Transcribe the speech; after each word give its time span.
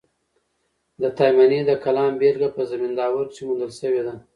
د 1.01 1.03
تایمني 1.17 1.59
د 1.65 1.71
کلام 1.83 2.11
بېلګه 2.21 2.49
په 2.55 2.61
زمینداور 2.71 3.25
کښي 3.31 3.43
موندل 3.47 3.71
سوې 3.81 4.01
ده. 4.07 4.13